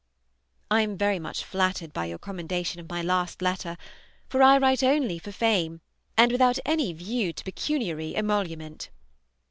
I 0.71 0.81
am 0.81 0.97
very 0.97 1.19
much 1.19 1.43
flattered 1.45 1.93
by 1.93 2.05
your 2.07 2.17
commendation 2.17 2.79
of 2.79 2.89
my 2.89 3.03
last 3.03 3.39
letter, 3.39 3.77
for 4.27 4.41
I 4.41 4.57
write 4.57 4.81
only 4.81 5.19
for 5.19 5.31
fame, 5.31 5.79
and 6.17 6.31
without 6.31 6.57
any 6.65 6.91
view 6.91 7.31
to 7.31 7.43
pecuniary 7.43 8.15
emolument. 8.15 8.89